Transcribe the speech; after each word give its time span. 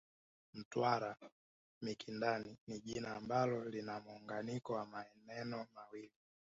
Mtwara 0.53 1.15
Mikindani 1.81 2.57
ni 2.67 2.79
jina 2.79 3.15
ambalo 3.15 3.65
lina 3.69 3.99
muunganiko 3.99 4.73
wa 4.73 4.85
maneno 4.85 5.67
mawili 5.75 6.11